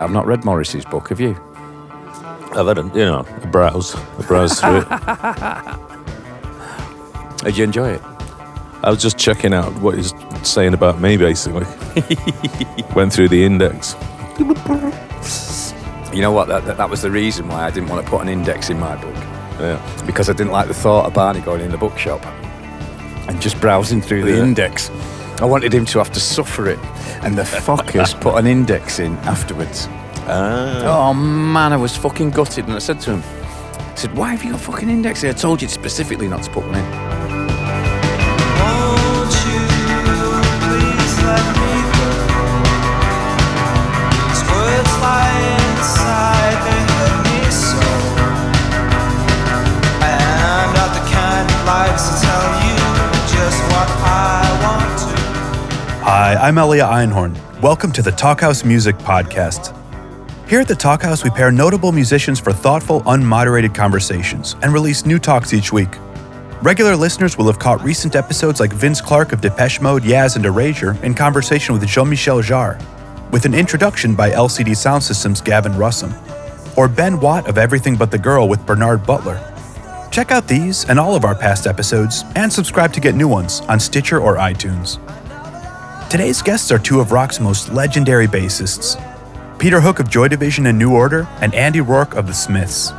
[0.00, 1.34] I've not read Morrissey's book, have you?
[2.54, 4.88] I've had a, you know, a browse, a browse through it.
[7.44, 8.02] Did you enjoy it?
[8.84, 10.12] I was just checking out what he's
[10.42, 11.64] saying about me, basically.
[12.94, 13.94] Went through the index.
[16.14, 16.48] You know what?
[16.48, 18.78] That, that, that was the reason why I didn't want to put an index in
[18.78, 19.14] my book.
[19.58, 20.02] Yeah.
[20.04, 22.24] Because I didn't like the thought of Barney going in the bookshop
[23.28, 24.42] and just browsing through the Yeah.
[24.42, 24.90] index.
[25.42, 26.78] I wanted him to have to suffer it.
[27.24, 29.88] And the fuckers put an index in afterwards.
[30.28, 31.10] Ah.
[31.10, 32.66] Oh man, I was fucking gutted.
[32.66, 33.22] And I said to him,
[33.76, 35.30] I said, why have you got a fucking index here?
[35.30, 37.11] I told you specifically not to put one in.
[56.42, 57.38] I'm Elia Einhorn.
[57.60, 59.78] Welcome to the Talkhouse Music Podcast.
[60.48, 65.20] Here at the Talkhouse, we pair notable musicians for thoughtful, unmoderated conversations and release new
[65.20, 65.90] talks each week.
[66.60, 70.44] Regular listeners will have caught recent episodes like Vince Clarke of Depeche Mode, Yaz, and
[70.44, 72.76] Erasure in conversation with Jean Michel Jarre,
[73.30, 76.12] with an introduction by LCD Soundsystem's Gavin Russom,
[76.76, 79.38] or Ben Watt of Everything But the Girl with Bernard Butler.
[80.10, 83.60] Check out these and all of our past episodes and subscribe to get new ones
[83.68, 84.98] on Stitcher or iTunes.
[86.12, 89.00] Today's guests are two of rock's most legendary bassists
[89.58, 92.92] Peter Hook of Joy Division and New Order, and Andy Rourke of The Smiths.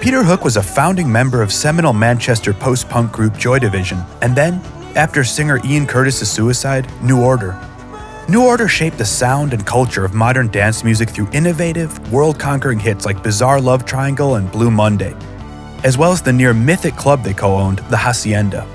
[0.00, 4.34] Peter Hook was a founding member of seminal Manchester post punk group Joy Division, and
[4.34, 4.54] then,
[4.96, 7.56] after singer Ian Curtis's suicide, New Order.
[8.28, 12.80] New Order shaped the sound and culture of modern dance music through innovative, world conquering
[12.80, 15.14] hits like Bizarre Love Triangle and Blue Monday,
[15.84, 18.66] as well as the near mythic club they co owned, the Hacienda.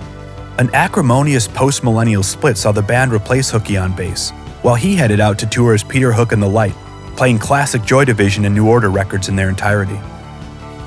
[0.59, 4.29] An acrimonious post millennial split saw the band replace Hooky on bass,
[4.61, 6.75] while he headed out to tour as Peter Hook and the Light,
[7.17, 9.99] playing classic Joy Division and New Order records in their entirety.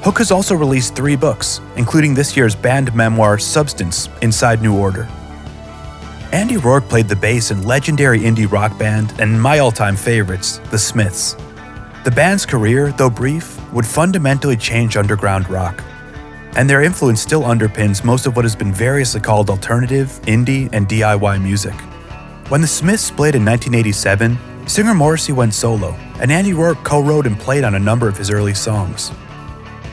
[0.05, 5.09] Hook has also released three books, including this year's band memoir Substance Inside New Order.
[6.31, 10.59] Andy Rourke played the bass in legendary indie rock band and my all time favorites,
[10.71, 11.35] The Smiths.
[12.05, 15.83] The band's career, though brief, would fundamentally change underground rock
[16.57, 20.89] and their influence still underpins most of what has been variously called alternative, indie, and
[20.89, 21.75] DIY music.
[22.49, 27.27] When the Smiths split in 1987, singer Morrissey went solo, and Andy Rourke co wrote
[27.27, 29.13] and played on a number of his early songs.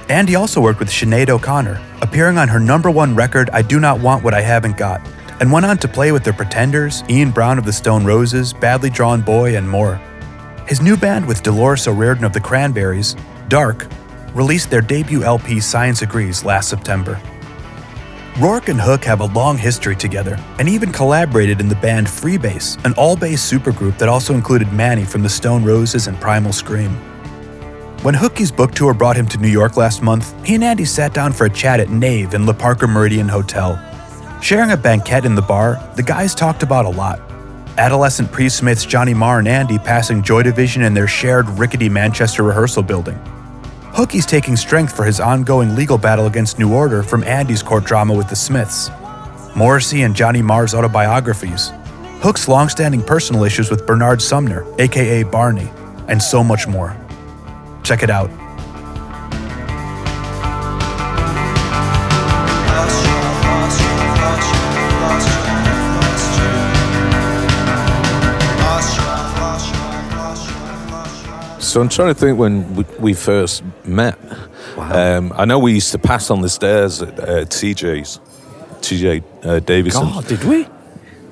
[0.07, 3.99] Andy also worked with Sinead O'Connor, appearing on her number one record, I Do Not
[3.99, 5.05] Want What I Haven't Got,
[5.41, 8.89] and went on to play with The Pretenders, Ian Brown of the Stone Roses, Badly
[8.89, 9.95] Drawn Boy, and more.
[10.67, 13.15] His new band with Dolores O'Riordan of the Cranberries,
[13.49, 13.87] D.A.R.K.,
[14.33, 17.21] released their debut LP Science Agrees last September.
[18.39, 22.83] Rourke and Hook have a long history together and even collaborated in the band Freebase,
[22.83, 26.91] an all bass supergroup that also included Mani from the Stone Roses and Primal Scream.
[28.01, 31.13] When Hooky's book tour brought him to New York last month, he and Andy sat
[31.13, 33.79] down for a chat at Knave in Le Parker Meridien Hotel.
[34.41, 37.19] Sharing a banquet in the bar, the guys talked about a lot.
[37.77, 42.43] Adolescent pre Smiths Johnny Marr and Andy passing Joy Division in their shared rickety Manchester
[42.43, 43.17] rehearsal building.
[43.93, 48.15] Hooky's taking strength for his ongoing legal battle against New Order from Andy's court drama
[48.15, 48.89] with the Smiths.
[49.55, 51.71] Morrissey and Johnny Marr's autobiographies.
[52.23, 55.69] Hook's longstanding personal issues with Bernard Sumner, aka Barney,
[56.07, 56.97] and so much more.
[57.83, 58.31] Check it out.
[71.73, 74.15] So I'm trying to think when we, we first met.
[74.77, 78.19] Um, I know we used to pass on the stairs at uh, TJ's,
[78.81, 80.03] TJ uh, Davidson.
[80.03, 80.67] God, did we?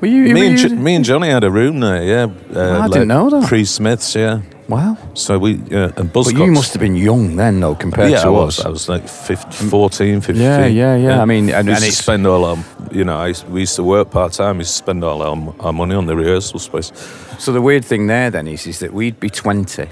[0.02, 0.34] Were you?
[0.34, 2.02] me were and you- Jo- me and Johnny had a room there.
[2.02, 3.48] Yeah, uh, I didn't know that.
[3.48, 4.42] Pre Smiths, yeah.
[4.68, 4.98] Wow.
[5.14, 6.34] So we uh, and Buzzcocks.
[6.34, 8.58] But you must have been young then, though, compared yeah, to I was.
[8.58, 8.66] us.
[8.66, 10.42] I was like 15, 14, 15.
[10.44, 11.22] Yeah, yeah, yeah.
[11.22, 12.58] I mean, and we used to spend all our,
[12.92, 14.58] you know, I used, we used to work part time.
[14.58, 16.92] We used to spend all our, our money on the rehearsal space.
[17.38, 19.88] So the weird thing there then is, is that we'd be twenty.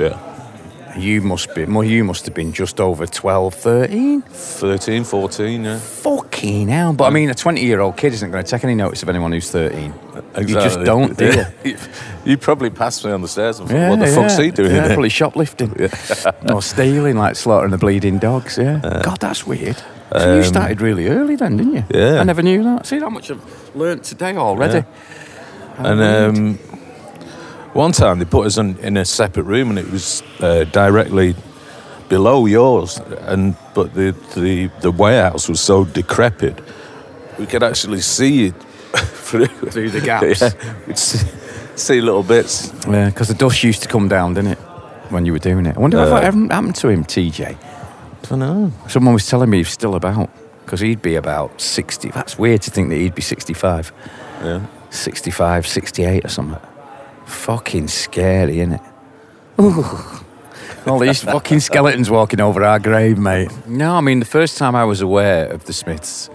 [0.00, 1.62] Yeah, You must be.
[1.62, 4.22] You must have been just over 12, 13.
[4.22, 5.78] 13, 14, yeah.
[5.78, 6.92] Fucking hell!
[6.94, 9.50] But I mean, a twenty-year-old kid isn't going to take any notice of anyone who's
[9.50, 9.92] thirteen.
[10.38, 10.84] You just Exactly.
[10.84, 11.44] don't, do you?
[11.72, 11.76] you?
[12.24, 14.86] you probably passed me on the stairs and thought, what the fuck's he doing Yeah,
[14.86, 15.74] probably shoplifting
[16.52, 18.56] or stealing, like slaughtering the bleeding dogs.
[18.58, 18.80] Yeah.
[19.04, 19.76] God, that's weird.
[20.16, 21.78] So you started really early then, didn't you?
[21.80, 22.20] Um, Yeah.
[22.20, 22.86] I never knew that.
[22.86, 24.84] See how much I've learnt today already.
[25.78, 26.58] And um,
[27.74, 31.34] one time they put us in, in a separate room, and it was uh, directly
[32.08, 32.98] below yours.
[33.26, 36.58] And but the the the warehouse was so decrepit,
[37.38, 38.54] we could actually see it
[38.94, 40.40] through Through the gaps.
[40.42, 41.26] Yeah, we'd see,
[41.76, 42.72] See little bits.
[42.86, 44.58] Yeah, because the dust used to come down, didn't it,
[45.10, 45.76] when you were doing it?
[45.76, 47.56] I wonder Uh, if that happened to him, TJ.
[47.56, 48.70] I don't know.
[48.88, 50.28] Someone was telling me he's still about
[50.64, 52.10] because he'd be about 60.
[52.10, 53.92] That's weird to think that he'd be 65.
[54.44, 54.66] Yeah.
[54.90, 56.60] 65, 68 or something.
[57.30, 58.80] Fucking scary, isn't it?
[59.60, 59.84] Ooh.
[60.86, 63.50] All these fucking skeletons walking over our grave, mate.
[63.66, 66.28] No, I mean, the first time I was aware of the Smiths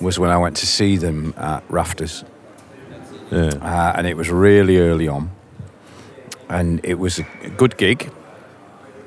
[0.00, 2.24] was when I went to see them at Rafters.
[3.30, 3.50] Yeah.
[3.60, 5.30] Uh, and it was really early on.
[6.48, 7.26] And it was a
[7.56, 8.10] good gig.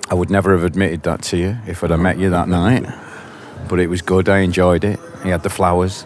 [0.10, 2.86] I would never have admitted that to you if I'd have met you that night.
[3.70, 4.28] But it was good.
[4.28, 5.00] I enjoyed it.
[5.24, 6.06] He had the flowers.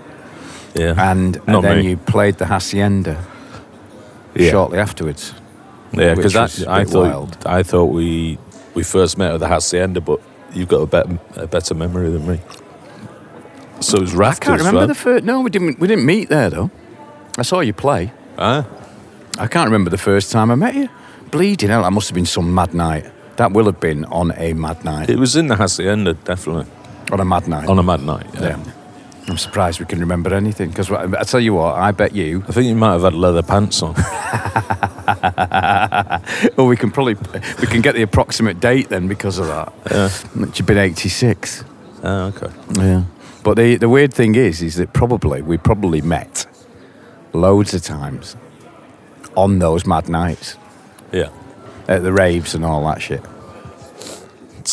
[0.75, 0.94] Yeah.
[0.97, 1.89] And, and then me.
[1.89, 3.25] you played the Hacienda
[4.35, 4.51] Yeah.
[4.51, 5.33] shortly afterwards.
[5.91, 6.35] Yeah, because
[6.65, 7.38] I thought wild.
[7.45, 8.38] I thought we
[8.74, 10.19] we first met at the Hacienda, but
[10.53, 12.39] you've got a better a better memory than me.
[13.80, 14.85] So it was I can't remember right?
[14.88, 15.24] the first.
[15.25, 15.80] No, we didn't.
[15.80, 16.71] We didn't meet there though.
[17.38, 18.12] I saw you play.
[18.38, 18.65] Ah,
[19.38, 20.89] I can't remember the first time I met you.
[21.31, 23.06] Bleeding hell, that must have been some mad night.
[23.38, 25.09] That will have been on a mad night.
[25.09, 26.68] it was in the Hacienda, definitely
[27.12, 27.68] on a mad night.
[27.68, 28.27] on a mad night.
[28.36, 28.41] Yeah.
[28.41, 28.74] yeah.
[29.28, 32.44] I'm surprised we can remember anything because I tell you what, I bet you.
[32.48, 33.96] I think you might have had leather pants on.
[36.58, 37.16] Well, we can probably
[37.60, 39.74] we can get the approximate date then because of that.
[39.92, 40.10] yeah.
[40.40, 41.64] Which had been 86.
[42.04, 42.52] Ah, okay.
[42.78, 43.04] Yeah.
[43.44, 46.46] But the the weird thing is, is that probably we probably met
[47.34, 48.36] loads of times
[49.36, 50.58] on those mad nights
[51.12, 51.30] Yeah.
[51.88, 53.22] at the raves and all that shit.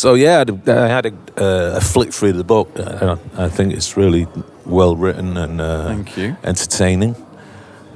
[0.01, 2.71] So yeah, I had a, I had a, uh, a flick through the book.
[2.75, 4.27] Uh, I think it's really
[4.65, 6.37] well written and uh, Thank you.
[6.43, 7.15] entertaining.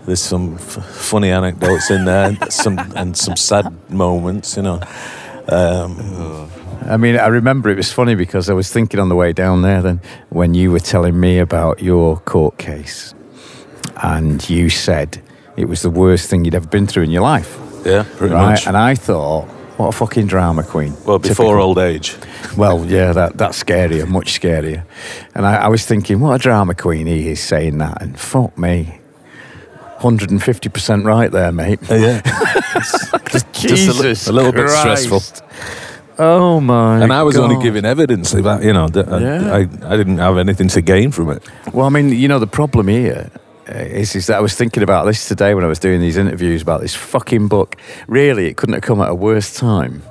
[0.04, 4.54] There's some f- funny anecdotes in there, some and some sad moments.
[4.54, 4.80] You know,
[5.48, 6.50] um,
[6.86, 9.62] I mean, I remember it was funny because I was thinking on the way down
[9.62, 13.14] there then when you were telling me about your court case,
[14.02, 15.22] and you said
[15.56, 18.50] it was the worst thing you'd ever been through in your life, yeah, pretty right?
[18.50, 18.66] much.
[18.66, 20.92] And I thought, what a fucking drama queen.
[21.04, 21.62] well, before Typical.
[21.62, 22.16] old age.
[22.56, 24.84] Well, yeah, that that's scarier, much scarier.
[25.34, 28.56] And I, I was thinking, what a drama queen he is saying that, and fuck
[28.56, 29.00] me.
[30.00, 31.78] 150% right there, mate.
[31.88, 32.20] yeah,
[33.52, 35.22] Jesus a little bit stressful.
[36.18, 39.52] Oh my and I was only giving evidence about you know that I- Yeah.
[39.54, 41.42] I, I didn't have anything to gain from it.
[41.72, 44.82] Well, I mean, you know, the problem here uh, is, is that I was thinking
[44.82, 47.76] about this today when I was doing these interviews about this fucking book.
[48.06, 50.02] Really, it couldn't have come at a worse time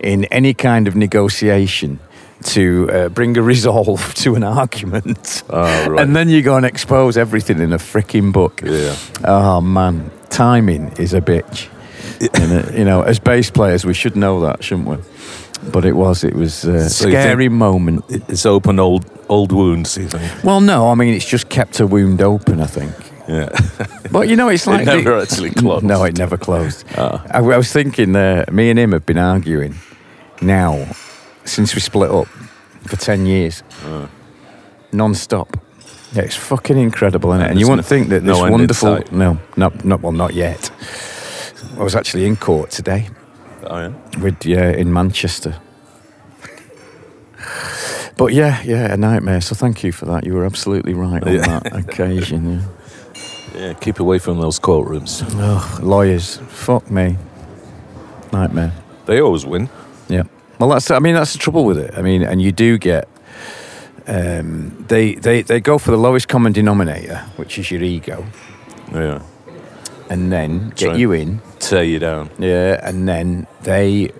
[0.00, 1.98] in any kind of negotiation
[2.42, 5.42] to uh, bring a resolve to an argument.
[5.48, 6.00] Oh, right.
[6.02, 8.60] And then you go and expose everything in a freaking book.
[8.62, 8.96] Yeah.
[9.24, 10.10] Oh, man.
[10.28, 11.68] Timing is a bitch.
[12.34, 14.96] And, uh, you know, as bass players, we should know that, shouldn't we?
[15.72, 18.04] But it was, it was a So you scary moment.
[18.08, 19.96] It's opened old old wounds.
[19.96, 20.44] You think?
[20.44, 22.92] Well, no, I mean, it's just kept a wound open, I think.
[23.28, 23.48] Yeah.
[24.12, 25.84] But you know, it's like never the- actually closed.
[25.84, 26.84] No, it never closed.
[26.96, 27.24] Ah.
[27.30, 29.74] I, I was thinking, uh, me and him have been arguing
[30.40, 30.86] now
[31.44, 32.28] since we split up
[32.86, 34.08] for ten years, Ah.
[34.92, 35.56] non-stop.
[36.12, 37.44] Yeah, it's fucking incredible, isn't it?
[37.44, 39.00] And And you wouldn't think that this in wonderful.
[39.10, 40.70] No, not, not well, not yet.
[41.78, 43.08] I was actually in court today
[43.66, 44.20] Oh yeah.
[44.22, 45.56] with yeah in Manchester.
[48.16, 49.40] But yeah, yeah, a nightmare.
[49.40, 50.24] So thank you for that.
[50.24, 51.58] You were absolutely right on Yeah.
[51.60, 52.62] that occasion.
[53.54, 53.60] Yeah.
[53.60, 53.72] Yeah.
[53.74, 55.22] Keep away from those courtrooms.
[55.34, 57.16] Oh, lawyers, fuck me,
[58.32, 58.72] nightmare.
[59.06, 59.68] They always win.
[60.08, 60.22] Yeah.
[60.60, 60.90] Well, that's.
[60.90, 61.94] I mean, that's the trouble with it.
[61.96, 63.08] I mean, and you do get.
[64.06, 68.24] Um, they, they they go for the lowest common denominator, which is your ego,
[68.92, 69.22] Yeah.
[70.08, 70.98] And then get right.
[70.98, 71.40] you in.
[71.58, 72.30] Tear you down.
[72.38, 74.10] Yeah, and then they,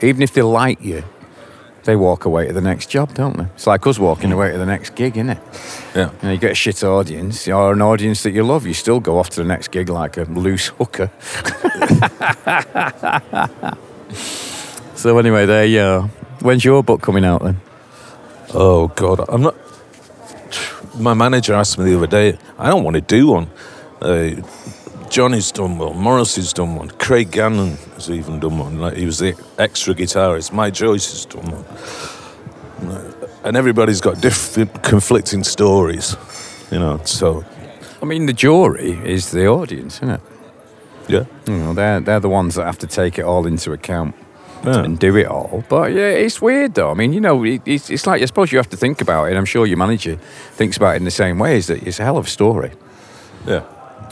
[0.00, 1.04] even if they like you,
[1.84, 3.44] they walk away to the next job, don't they?
[3.44, 5.38] It's like us walking away to the next gig, isn't it?
[5.94, 6.10] Yeah.
[6.10, 9.00] You, know, you get a shit audience, or an audience that you love, you still
[9.00, 11.10] go off to the next gig like a loose hooker.
[14.94, 16.02] so anyway, there you are.
[16.40, 17.60] When's your book coming out then?
[18.54, 19.54] Oh God, I'm not.
[20.98, 22.38] My manager asked me the other day.
[22.58, 23.50] I don't want to do one.
[24.00, 24.42] Uh,
[25.14, 25.96] Johnny's done one.
[25.96, 26.88] Morrissey's done one.
[26.90, 28.80] Craig Gannon has even done one.
[28.80, 30.52] Like he was the extra guitarist.
[30.52, 31.64] Mike Joyce has done one.
[33.44, 36.16] And everybody's got different, conflicting stories.
[36.72, 37.00] You know.
[37.04, 37.44] So
[38.02, 40.20] I mean, the jury is the audience, isn't it?
[41.08, 41.24] yeah.
[41.46, 44.16] You know, they're they're the ones that have to take it all into account.
[44.64, 44.82] Yeah.
[44.82, 45.62] and do it all.
[45.68, 46.90] But yeah, it's weird though.
[46.90, 49.26] I mean, you know, it, it's, it's like I suppose you have to think about
[49.26, 49.28] it.
[49.28, 50.16] And I'm sure your manager
[50.56, 51.58] thinks about it in the same way.
[51.58, 52.72] Is that it's a hell of a story
[53.46, 53.62] Yeah.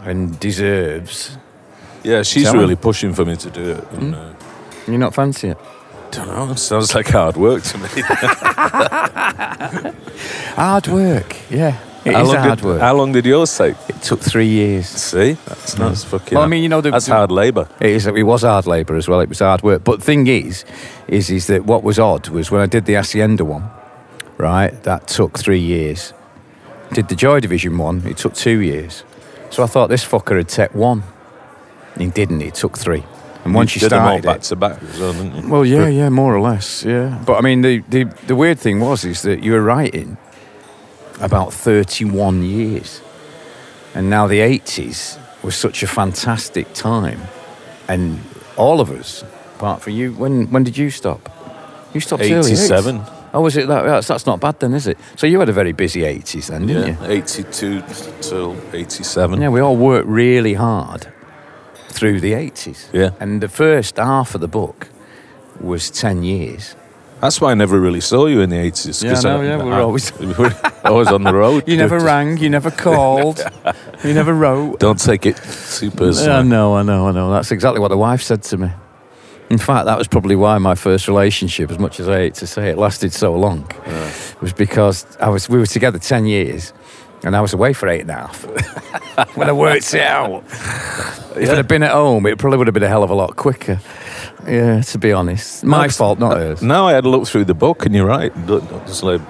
[0.04, 1.36] And deserves.
[2.02, 2.22] Yeah.
[2.22, 3.84] She's Tell really pushing for me to do it.
[3.92, 4.32] And, uh,
[4.88, 5.58] You not fancy it?
[6.10, 6.54] don't know.
[6.56, 7.88] Sounds like hard work to me.
[10.56, 11.36] Hard work.
[11.50, 12.80] Yeah, It how is long hard did, work.
[12.80, 13.76] How long did yours take?
[13.88, 14.86] It took three years.
[14.88, 16.36] See, that's that's fucking.
[16.36, 17.68] Well, I mean, you know, the- that's hard labour.
[17.80, 19.20] It, is, it was hard labour as well.
[19.20, 19.84] It was hard work.
[19.84, 20.64] But the thing is,
[21.08, 23.70] is, is that what was odd was when I did the Hacienda one,
[24.38, 24.70] right?
[24.82, 26.12] That took three years.
[26.92, 28.02] Did the Joy Division one?
[28.06, 29.04] It took two years.
[29.52, 31.02] So I thought this fucker had take one.
[31.98, 32.40] He didn't.
[32.40, 33.04] He took three.
[33.44, 35.48] And once you, did them all started back it, to back, as well, didn't you?
[35.50, 37.22] well, yeah, yeah, more or less, yeah.
[37.26, 40.16] But I mean, the, the the weird thing was is that you were writing
[41.20, 43.02] about thirty-one years,
[43.94, 47.20] and now the eighties was such a fantastic time,
[47.88, 48.20] and
[48.56, 49.22] all of us,
[49.56, 51.28] apart from you, when when did you stop?
[51.92, 53.04] You stopped early, 87.
[53.34, 53.82] Oh, was it that?
[53.84, 54.98] That's, that's not bad then, is it?
[55.16, 57.12] So you had a very busy eighties then, didn't Yeah, you?
[57.12, 57.82] 82
[58.20, 59.40] till 87.
[59.40, 61.06] Yeah, we all worked really hard
[61.88, 62.88] through the eighties.
[62.92, 63.10] Yeah.
[63.20, 64.88] and the first half of the book
[65.60, 66.76] was ten years.
[67.20, 69.02] That's why I never really saw you in the 80s.
[69.04, 70.52] Yeah, 'cause I yeah, we were always- we were
[70.84, 71.62] always on the road.
[71.68, 73.38] You never rang, you never called,
[74.04, 74.80] you never wrote.
[74.80, 75.36] Don't take it
[75.78, 76.32] too personally.
[76.32, 77.30] I know, I know, I know.
[77.30, 78.70] That's exactly what the wife said to me.
[79.52, 82.46] In fact, that was probably why my first relationship, as much as I hate to
[82.46, 83.70] say it, lasted so long.
[84.40, 86.72] Was because I was we were together ten years,
[87.22, 88.44] and I was away for eight and a half.
[89.36, 90.42] when I worked it out,
[91.36, 93.14] if I'd have been at home, it probably would have been a hell of a
[93.14, 93.78] lot quicker.
[94.46, 96.62] Yeah, to be honest, my No, fault, not hers.
[96.62, 98.32] Now I had a look through the book, and you're right.
[98.34, 99.20] It's like,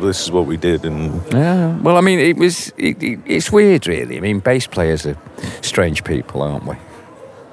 [0.00, 0.84] this is what we did.
[0.84, 2.72] And Yeah, well, I mean, it was.
[2.78, 4.18] It, it, it's weird, really.
[4.18, 5.18] I mean, bass players are
[5.62, 6.76] strange people, aren't we?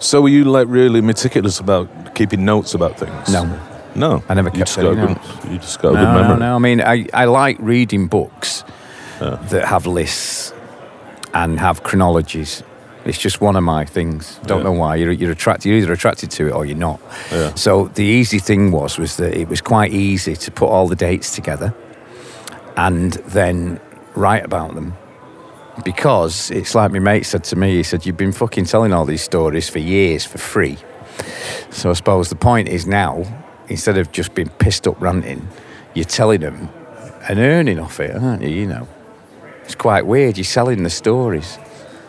[0.02, 3.30] So were you like really meticulous about keeping notes about things?
[3.32, 3.46] No.
[3.96, 4.24] No.
[4.30, 5.46] I never you kept just got a good, notes.
[5.50, 6.40] You just got a No, good memory.
[6.40, 6.46] no.
[6.50, 8.64] no, I mean, I, I like reading books
[9.20, 10.54] that have lists
[11.34, 12.64] and have chronologies.
[13.06, 14.40] It's just one of my things.
[14.46, 14.64] Don't Yeah.
[14.66, 14.96] know why.
[14.96, 15.70] You're, you're attracted.
[15.70, 17.00] You're either attracted to it or you're not.
[17.32, 17.54] Yeah.
[17.56, 20.96] So the easy thing was was that it was quite easy to put all the
[20.96, 21.74] dates together
[22.78, 23.80] and then
[24.16, 24.94] write about them.
[25.84, 29.06] Because it's like my mate said to me, he said, You've been fucking telling all
[29.06, 30.78] these stories for years for free.
[31.70, 33.24] So I suppose the point is now,
[33.68, 35.48] instead of just being pissed up ranting,
[35.94, 36.70] you're telling them
[37.28, 38.50] and earning off it, aren't you?
[38.50, 38.88] You know.
[39.64, 40.38] It's quite weird.
[40.38, 41.58] You're selling the stories.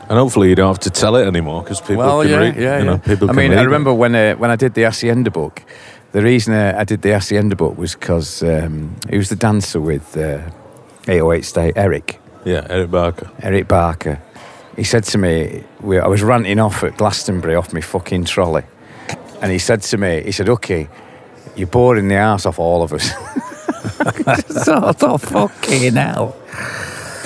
[0.08, 2.56] And hopefully you don't have to tell it anymore because people well, can yeah, read.
[2.56, 2.98] yeah, you know, yeah.
[2.98, 3.64] people I mean, I it.
[3.64, 5.62] remember when uh, when I did the Hacienda book.
[6.10, 9.80] The reason uh, I did the Hacienda book was because um, he was the dancer
[9.80, 10.50] with uh,
[11.08, 12.21] 808 State, Eric.
[12.44, 13.30] Yeah, Eric Barker.
[13.40, 14.20] Eric Barker.
[14.76, 18.64] He said to me, we, I was ranting off at Glastonbury off my fucking trolley.
[19.40, 20.88] And he said to me, he said, okay,
[21.56, 23.10] you're boring the arse off all of us.
[24.64, 26.36] so I thought, fucking hell.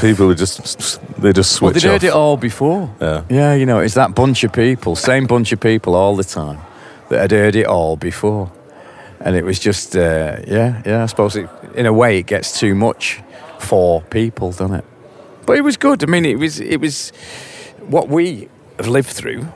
[0.00, 1.62] People are just they just switched.
[1.62, 2.02] Well, switch they'd off.
[2.02, 2.94] heard it all before.
[3.00, 3.25] Yeah.
[3.30, 6.58] Yeah, you know, it's that bunch of people, same bunch of people all the time
[7.08, 8.50] that had heard it all before.
[9.20, 12.58] And it was just, uh, yeah, yeah, I suppose it, in a way it gets
[12.58, 13.23] too much
[13.58, 14.85] for people, doesn't it?
[15.47, 16.03] But it was good.
[16.03, 17.11] I mean, it was, it was,
[17.81, 18.49] what we
[18.79, 19.47] have lived through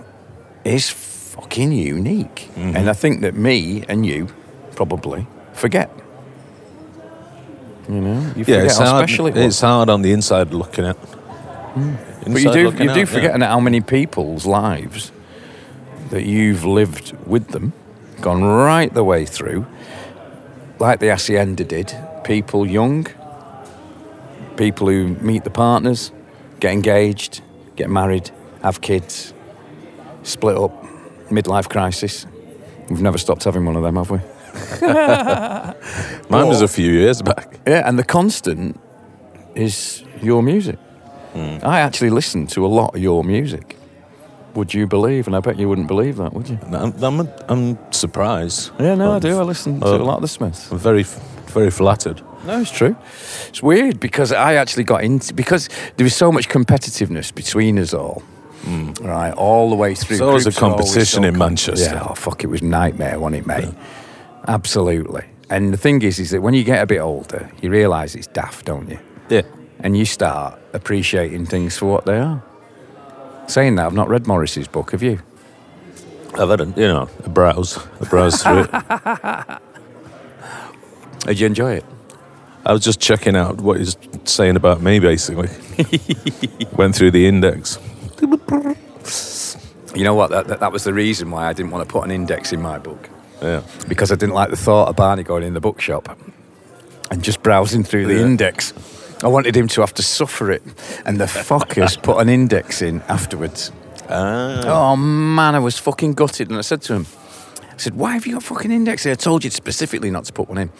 [0.64, 2.49] is fucking unique.
[2.54, 2.76] Mm-hmm.
[2.76, 4.28] And I think that me and you
[4.76, 5.90] probably forget.
[7.88, 9.44] You know, you yeah, it's how hard, special it was.
[9.44, 10.97] it's hard on the inside looking at.
[11.75, 11.99] Mm.
[12.32, 15.11] But you do, you do forget how many people's lives
[16.11, 17.73] that you've lived with them,
[18.20, 19.66] gone right the way through,
[20.78, 21.97] like the Hacienda did.
[22.23, 23.06] People young,
[24.60, 26.12] people who meet the partners,
[26.60, 27.40] get engaged,
[27.76, 28.30] get married,
[28.62, 29.32] have kids,
[30.22, 30.84] split up,
[31.30, 32.26] midlife crisis.
[32.90, 34.18] We've never stopped having one of them, have we?
[36.28, 37.58] Mine was a few years back.
[37.66, 38.78] Yeah, and the constant
[39.54, 40.76] is your music.
[41.32, 41.56] Hmm.
[41.62, 43.78] I actually listen to a lot of your music.
[44.54, 45.26] Would you believe?
[45.26, 46.58] And I bet you wouldn't believe that, would you?
[46.70, 48.72] I'm, I'm, I'm surprised.
[48.78, 49.38] Yeah, no, I do.
[49.38, 50.70] I listen to a lot of the Smiths.
[50.70, 51.04] I'm very,
[51.46, 52.20] very flattered.
[52.44, 52.97] No, it's true.
[53.49, 57.92] It's weird because I actually got into because there was so much competitiveness between us
[57.92, 58.23] all.
[58.62, 58.92] Hmm.
[59.00, 60.16] Right, all the way through.
[60.16, 61.94] It's was a Groups are always competition in com- Manchester.
[61.94, 63.75] Yeah, oh fuck, it was nightmare, wasn't it, mate?
[64.49, 65.25] Absolutely.
[65.49, 68.26] And the thing is, is that when you get a bit older, you realise it's
[68.28, 68.99] daft, don't you?
[69.28, 69.42] Yeah.
[69.80, 72.42] And you start appreciating things for what they are.
[73.49, 74.92] Saying that, I've not read Morrissey's book.
[74.92, 75.20] Have you?
[76.38, 79.59] I've had a, you know, a browse, a browse through it.
[81.26, 81.85] Did you enjoy it?
[82.66, 85.48] I was just checking out what he's saying about me, basically.
[86.76, 87.78] Went through the index.
[89.94, 90.30] You know what?
[90.30, 92.60] That, that, that was the reason why I didn't want to put an index in
[92.62, 93.08] my book.
[93.42, 93.62] Yeah.
[93.88, 96.14] because I didn't like the thought of Barney going in the bookshop
[97.10, 98.26] and just browsing through the Yeah.
[98.26, 98.74] index.
[99.24, 100.62] I wanted him to have to suffer it,
[101.06, 103.72] and the fuckers put an index in afterwards.
[104.10, 104.62] Ah.
[104.92, 107.19] Oh man, I was fucking gutted, and I said to him, "I
[107.80, 109.04] said, why have you got fucking index?
[109.04, 109.12] here?
[109.12, 110.70] I told you specifically not to put one in."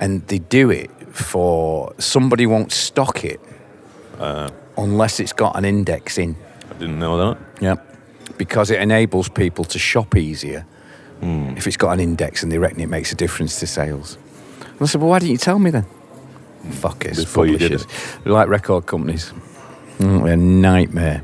[0.00, 3.40] And they do it for somebody won't stock it
[4.76, 6.36] unless it's got an index in.
[6.70, 7.38] I didn't know that.
[7.60, 7.76] Yeah.
[8.38, 10.66] Because it enables people to shop easier
[11.20, 11.54] Hmm.
[11.56, 14.18] if it's got an index and they reckon it makes a difference to sales.
[14.60, 15.86] And I said, well, why didn't you tell me then?
[16.68, 17.16] Fuckers.
[17.16, 18.18] Before you did publishers.
[18.22, 19.32] They're like record companies.
[19.98, 21.22] Mm, a nightmare.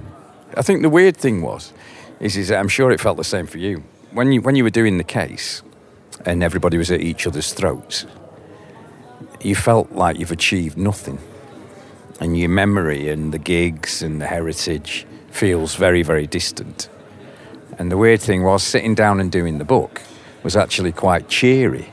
[0.57, 1.75] I think the weird thing was,
[2.21, 3.83] is, is I'm sure it felt the same for you.
[4.12, 5.62] When you, when you were doing the case
[6.26, 8.04] and everybody was at each other's throats,
[9.40, 11.19] you felt like you've achieved nothing
[12.21, 16.90] and your memory and the gigs and the heritage feels very, very distant.
[17.78, 20.02] And the weird thing was, sitting down and doing the book
[20.42, 21.92] was actually quite cheery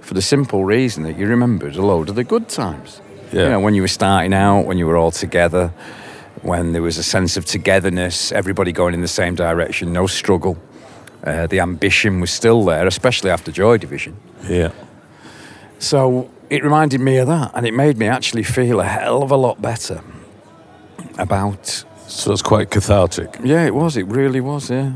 [0.00, 3.02] for the simple reason that you remembered a load of the good times.
[3.30, 3.42] Yeah.
[3.42, 5.68] You know, when you were starting out, when you were all together,
[6.40, 10.56] when there was a sense of togetherness, everybody going in the same direction, no struggle.
[11.24, 14.16] Uh, the ambition was still there, especially after Joy Division.
[14.48, 14.70] Yeah.
[15.78, 19.30] So it reminded me of that, and it made me actually feel a hell of
[19.30, 20.00] a lot better
[21.18, 21.84] about.
[22.06, 23.36] So it's quite cathartic.
[23.42, 23.96] Yeah, it was.
[23.96, 24.70] It really was.
[24.70, 24.92] Yeah,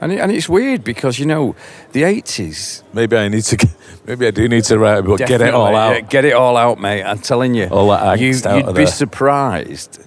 [0.00, 1.56] and it, and it's weird because you know
[1.92, 2.84] the eighties.
[2.92, 3.56] Maybe I need to.
[3.56, 3.70] Get,
[4.06, 5.18] maybe I do need to write a book.
[5.18, 7.02] Get it all out Get it all out, mate.
[7.02, 7.66] I'm telling you.
[7.68, 8.86] All that you, angst out You'd be there.
[8.86, 10.00] surprised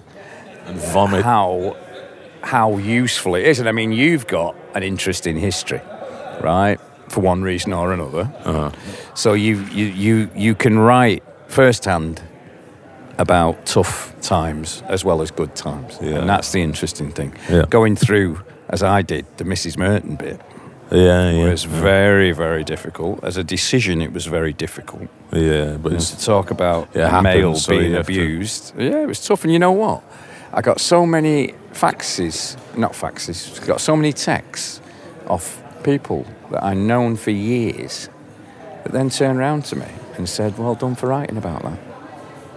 [0.66, 1.24] and vomit.
[1.24, 1.76] how
[2.42, 3.58] how useful it is.
[3.60, 5.80] And I mean, you've got an interest in history,
[6.40, 6.78] right?
[7.08, 8.30] For one reason or another.
[8.44, 8.70] Uh-huh.
[9.14, 12.22] So you you you you can write firsthand
[13.18, 16.18] about tough times as well as good times, Yeah.
[16.20, 17.34] and that's the interesting thing.
[17.50, 17.64] Yeah.
[17.68, 19.76] Going through as I did the Mrs.
[19.76, 20.40] Merton bit
[20.90, 21.50] Yeah, yeah.
[21.50, 23.22] was very very difficult.
[23.24, 25.08] As a decision, it was very difficult.
[25.32, 29.20] yeah, but to talk about a male so being have to- abused, yeah, it was
[29.26, 29.44] tough.
[29.44, 30.00] And you know what?
[30.52, 34.80] I got so many faxes, not faxes, got so many texts
[35.26, 38.08] off people that I'd known for years
[38.84, 41.78] that then turned around to me and said, Well done for writing about that.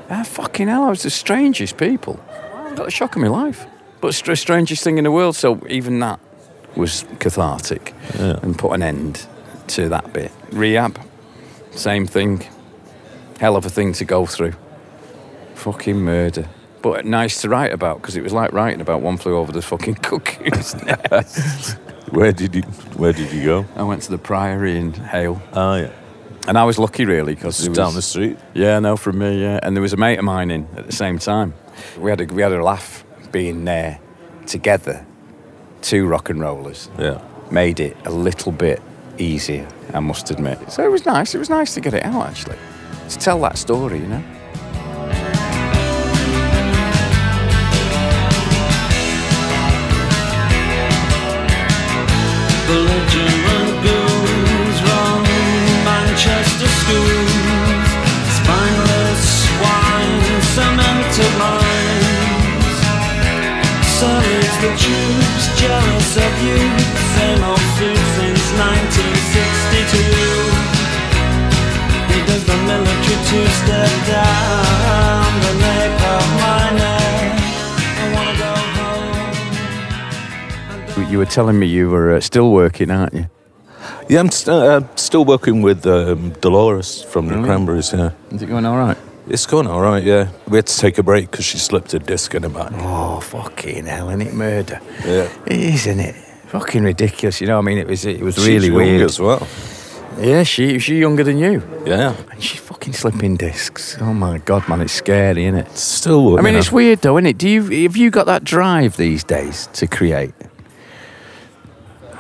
[0.10, 2.20] Ah, fucking hell, I was the strangest people.
[2.30, 3.66] I got the shock of my life.
[4.02, 6.20] But it's the strangest thing in the world, so even that
[6.75, 8.38] was cathartic Yeah.
[8.44, 9.25] and put an end
[9.68, 10.32] to that bit.
[10.52, 11.00] Rehab,
[11.72, 12.46] same thing.
[13.40, 14.53] Hell of a thing to go through.
[15.55, 16.48] Fucking murder.
[16.86, 19.64] But nice to write about because it was like writing about one flew over the
[19.64, 21.80] fucking cuckoo's nest.
[22.12, 22.62] where did you
[22.96, 23.66] Where did you go?
[23.76, 25.42] I went to the Priory in Hale.
[25.54, 25.92] Oh yeah,
[26.48, 28.38] And I was lucky really because it's down the street.
[28.54, 29.60] Yeah, no, from me, yeah.
[29.64, 31.56] And there was a mate of mine in at the same time.
[31.98, 34.00] We had a, we had a laugh being there
[34.46, 35.08] together,
[35.82, 36.92] two rock and rollers.
[37.00, 37.20] Yeah,
[37.50, 38.80] Made it a little bit
[39.18, 40.72] easier, I must admit.
[40.72, 41.34] So it was nice.
[41.34, 42.58] It was nice to get it out, actually.
[43.10, 44.24] To tell that story, you know?
[73.07, 77.33] The military two-step down the nape of my neck.
[77.98, 78.51] I wanna go
[81.01, 81.11] home.
[81.11, 83.25] You were telling me you were uh, still working, aren't you?
[84.09, 84.20] yeah.
[84.20, 87.46] I'm st- uh, still working with um, Dolores from the Really?
[87.48, 87.94] Cranberries.
[87.94, 88.98] Yeah, Is it going all right?
[89.27, 90.03] it's going all right.
[90.03, 92.72] Yeah, we had to take a break because she slipped a disc in her back.
[92.75, 94.79] Oh, fucking hell, isn't it murder?
[95.03, 96.15] Yeah, isn't it?
[96.48, 97.41] Fucking ridiculous.
[97.41, 99.01] You know, what I mean, it was it was She's really weird.
[99.01, 99.48] as well.
[100.18, 103.98] Yeah, she she younger than you, Yeah, and she's fucking slipping discs.
[104.00, 105.78] Oh my god, man, it's scary, isn't it?
[105.78, 106.40] still.
[106.40, 107.38] I mean, it's weird though, isn't it?
[107.38, 110.34] Do you have you got that drive these days to create?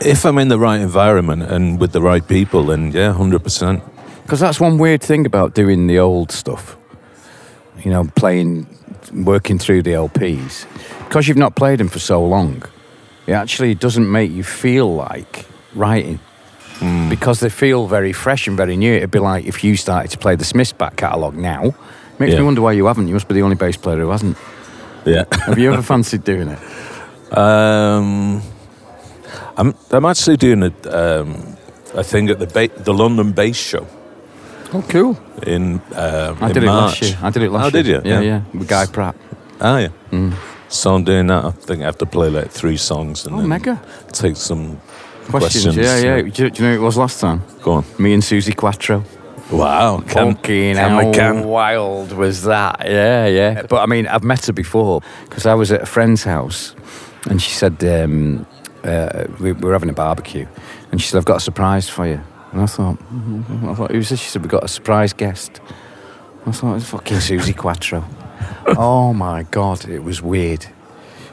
[0.01, 3.83] if I'm in the right environment and with the right people, then yeah, hundred percent.
[4.23, 6.77] Because that's one weird thing about doing the old stuff.
[7.83, 8.67] You know, playing,
[9.13, 10.65] working through the LPs.
[11.05, 12.63] Because you've not played them for so long,
[13.27, 16.19] it actually doesn't make you feel like writing.
[17.09, 18.93] Because they feel very fresh and very new.
[18.93, 21.73] It'd be like if you started to play the Smiths back catalogue now.
[22.19, 22.39] Makes Yeah.
[22.39, 23.07] me wonder why you haven't.
[23.07, 24.37] You must be the only bass player who hasn't.
[25.05, 25.23] Yeah.
[25.45, 26.59] Have you ever fancied doing it?
[27.37, 28.41] Um,
[29.57, 30.71] I'm I'm actually doing a
[31.21, 31.57] um,
[31.93, 33.87] a thing at the ba- the London Bass Show
[34.73, 35.17] Oh, cool.
[35.45, 37.01] in um, I in did it March.
[37.01, 37.17] last year.
[37.21, 37.83] I did it last Oh, year.
[37.83, 38.01] did you?
[38.11, 38.41] Yeah, Yeah.
[38.53, 38.59] yeah.
[38.59, 39.15] With Guy Pratt.
[39.61, 40.31] Ah, yeah.
[40.69, 41.45] So I'm doing that.
[41.45, 43.79] I think I have to play like three songs and Oh, then mega.
[44.11, 44.79] take some
[45.29, 45.75] Questions.
[45.75, 45.77] questions.
[45.77, 46.21] Yeah, yeah.
[46.21, 47.41] Do, you- do you know who it was last time?
[47.61, 47.85] Go on.
[47.97, 49.03] Me and Suzi Quatro.
[49.51, 49.99] Wow.
[50.07, 52.81] Fucking how wild was that?
[52.85, 53.61] Yeah, yeah.
[53.69, 56.75] But I mean, I've met her before because I was at a friend's house,
[57.29, 58.45] and she said um,
[58.83, 60.47] uh, we, we were having a barbecue,
[60.91, 62.19] and she said, "I've got a surprise for you."
[62.53, 64.19] And I thought, mm I thought, who's this?
[64.19, 65.59] She said, "We've got a surprise guest."
[66.47, 68.03] I thought, it's fucking Suzi Quatro.
[68.77, 70.65] oh my god, it was weird.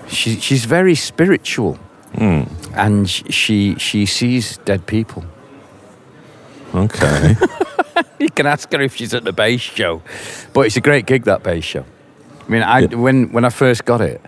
[0.09, 1.79] She, she's very spiritual,
[2.19, 2.43] Hmm.
[2.75, 5.25] and she she sees dead people.
[6.75, 7.37] Okay.
[8.19, 10.01] You can ask her if she's at the bass show,
[10.53, 11.85] but it's a great gig that bass show.
[12.47, 12.95] I mean, I Yeah.
[12.97, 14.21] when when I first got it,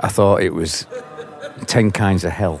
[0.00, 0.86] I thought it was
[1.66, 2.60] ten kinds of hell.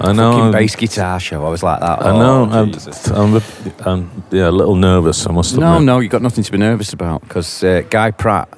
[0.00, 0.32] I know.
[0.32, 1.44] Fucking bass guitar show.
[1.46, 2.00] I was like that.
[2.02, 2.48] I know.
[2.50, 2.72] Oh, I'm,
[3.14, 5.26] I'm, a- I'm, yeah, a little nervous.
[5.26, 5.68] I must admit.
[5.68, 8.48] No, no, you got nothing to be nervous about because uh, Guy Pratt.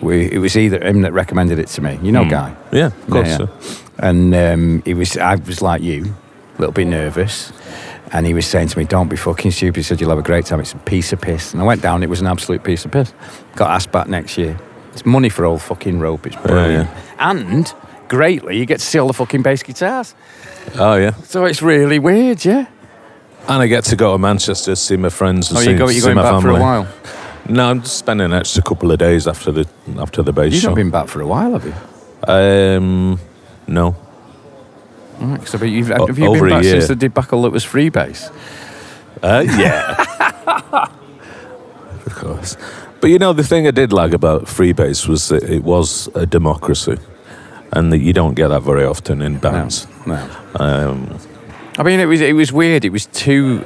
[0.00, 1.98] We, it was either him that recommended it to me.
[2.02, 2.30] You know, Hmm.
[2.30, 2.56] Guy.
[2.72, 3.28] Yeah, of course.
[3.28, 3.48] Yeah, so.
[3.98, 4.08] Yeah.
[4.08, 6.14] And um, he was, I was like you,
[6.56, 7.52] a little bit nervous.
[8.14, 10.22] And he was saying to me, "Don't be fucking stupid." He said, "You'll have a
[10.22, 10.60] great time.
[10.60, 12.02] It's a piece of piss." And I went down.
[12.02, 13.14] It was an absolute piece of piss.
[13.56, 14.58] Got asked back next year.
[14.92, 16.26] It's money for old fucking rope.
[16.26, 16.90] It's brilliant.
[17.18, 17.72] And
[18.08, 20.14] greatly, you get to see all the fucking bass guitars.
[20.78, 21.12] Oh yeah.
[21.22, 22.66] So it's really weird, yeah.
[23.48, 25.48] And I get to go to Manchester to see my friends.
[25.48, 26.86] And Oh, see, you go, you're see going my back for a while.
[27.48, 29.66] No, I'm just spending an extra couple of days after the
[29.98, 30.68] after the bass You've show.
[30.68, 31.74] not been back for a while, have you?
[32.30, 33.18] Um,
[33.66, 33.96] no.
[35.20, 37.64] All right, so, but you've, O- you over been back since the debacle that was
[37.64, 38.30] Freebase?
[39.22, 39.94] Uh, yeah.
[42.06, 42.56] of course.
[43.00, 46.26] But you know, the thing I did like about Freebase was that it was a
[46.26, 46.96] democracy,
[47.72, 49.86] and that you don't get that very often in bands.
[50.06, 50.28] No.
[50.56, 51.18] Um,
[51.78, 52.84] I mean, it was it was weird.
[52.84, 53.64] It was too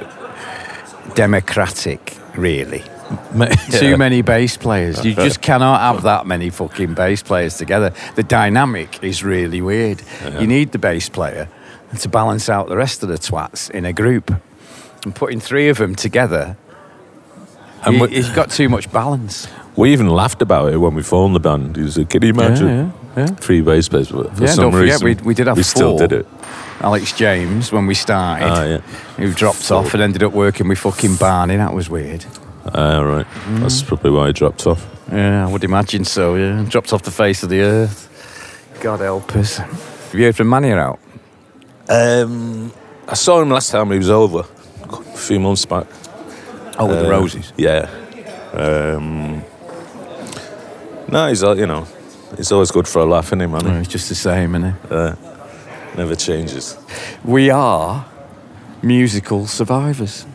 [1.15, 2.83] democratic, really.
[3.71, 5.03] Too many bass players.
[5.05, 7.93] You just cannot have that many fucking bass players together.
[8.15, 10.01] The dynamic is really weird.
[10.39, 11.47] You need the bass player
[11.99, 14.33] to balance out the rest of the twats in a group.
[15.05, 16.57] And putting three of them together,
[17.85, 19.47] And you, it's got too much balance.
[19.77, 21.75] We even laughed about it when we formed the band.
[21.77, 23.27] He said, "Can you imagine yeah, yeah.
[23.27, 25.63] three bass players?" But for Yeah, some don't forget, reason, we- we did have We
[25.63, 26.25] still did it.
[26.81, 28.77] Alex James, when we started, Ah, yeah.
[29.17, 31.55] who dropped off and ended up working with fucking Barney.
[31.57, 32.25] That was weird.
[32.73, 33.25] Ah, right.
[33.61, 33.87] That's Mm.
[33.87, 34.85] probably why he dropped off.
[35.11, 36.63] Yeah, I would imagine so, yeah.
[36.67, 38.09] Dropped off the face of the earth.
[38.81, 39.57] God help us.
[39.57, 40.99] Have you heard from Mania out?
[41.89, 42.71] Um,
[43.07, 44.43] I saw him last time he was over,
[44.89, 45.87] a few months back.
[46.77, 47.53] Oh, with the Uh, roses.
[47.57, 47.87] Yeah.
[48.53, 49.41] Um,
[51.09, 51.87] no, he's you know,
[52.35, 53.65] he's always good for a laugh, isn't he, man?
[53.65, 54.91] No, it's just the same, isn't it?
[54.91, 55.15] Uh,
[55.95, 56.77] never changes.
[57.23, 58.05] We are
[58.81, 60.25] musical survivors.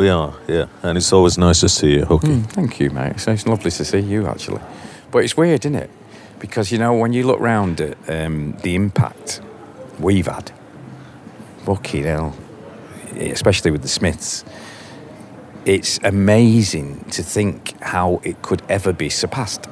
[0.00, 2.28] We are, yeah, and it's always nice to see you, Hooky.
[2.28, 3.16] Mm, thank you, mate.
[3.16, 4.62] It's, it's lovely to see you, actually.
[5.10, 5.90] But it's weird, isn't it?
[6.38, 9.42] Because, you know, when you look round at um, the impact
[9.98, 10.52] we've had,
[11.66, 12.34] fucking hell,
[13.14, 14.42] especially with the Smiths,
[15.66, 19.66] it's amazing to think how it could ever be surpassed.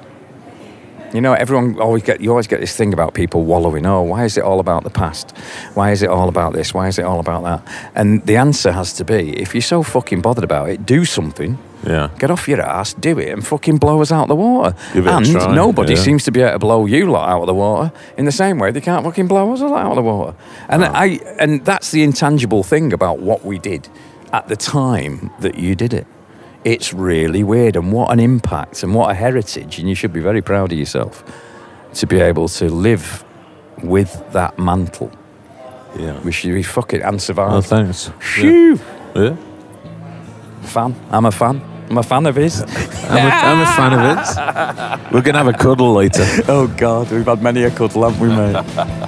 [1.14, 3.86] You know, everyone always get you always get this thing about people wallowing.
[3.86, 5.30] Oh, why is it all about the past?
[5.74, 6.74] Why is it all about this?
[6.74, 7.90] Why is it all about that?
[7.94, 11.58] And the answer has to be: if you're so fucking bothered about it, do something.
[11.86, 12.10] Yeah.
[12.18, 14.76] Get off your ass, do it, and fucking blow us out the water.
[14.92, 16.00] Give it a and nobody yeah.
[16.00, 18.58] seems to be able to blow you lot out of the water in the same
[18.58, 20.36] way they can't fucking blow us out of the water.
[20.68, 23.88] And I and that's the intangible thing about what we did
[24.32, 26.06] at the time that you did it.
[26.68, 30.20] It's really weird, and what an impact and what a heritage, and you should be
[30.20, 31.24] very proud of yourself
[31.94, 33.24] to be able to live
[33.82, 35.10] with that mantle.
[35.98, 36.20] Yeah.
[36.20, 37.52] We should be fucking and survive.
[37.52, 38.10] Oh, thanks.
[38.20, 38.78] Phew.
[39.16, 39.36] Yeah.
[40.60, 40.94] Fan.
[41.10, 41.62] I'm a fan.
[41.88, 42.60] I'm a fan of his.
[42.60, 45.12] I'm, a, I'm a fan of it.
[45.14, 46.26] We're gonna have a cuddle later.
[46.48, 49.06] oh God, we've had many a cuddle, haven't we, mate?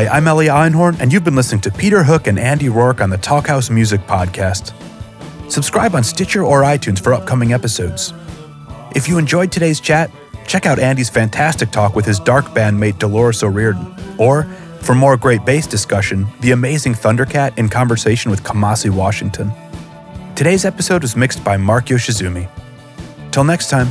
[0.00, 3.10] Hi, I'm Elia Einhorn, and you've been listening to Peter Hook and Andy Rourke on
[3.10, 4.72] the Talkhouse Music Podcast.
[5.50, 8.14] Subscribe on Stitcher or iTunes for upcoming episodes.
[8.96, 10.10] If you enjoyed today's chat,
[10.46, 12.48] check out Andy's fantastic talk with his D.A.R.K.
[12.54, 13.94] bandmate Dolores O'Riordan.
[14.16, 14.44] Or,
[14.80, 19.52] for more great bass discussion, the amazing Thundercat in conversation with Kamasi Washington.
[20.34, 22.48] Today's episode was mixed by Mark Yoshizumi.
[23.32, 23.88] Till next time.